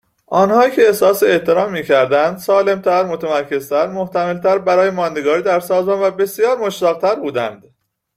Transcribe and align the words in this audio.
آنهایی 0.27 0.71
که 0.71 0.81
احساس 0.87 1.23
احترام 1.23 1.71
میکردند 1.71 2.37
سالمتر، 2.37 3.03
متمرکزتر، 3.03 3.87
محتملتر 3.87 4.57
برای 4.57 4.89
ماندگاری 4.89 5.41
در 5.41 5.59
سازمان 5.59 6.03
و 6.07 6.11
بسیار 6.11 6.57
مشتاقتر 6.57 7.15
بودند 7.15 7.63